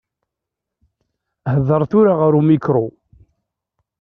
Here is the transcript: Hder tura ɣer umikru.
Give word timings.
Hder 1.53 1.81
tura 1.91 2.13
ɣer 2.21 2.31
umikru. 2.39 2.85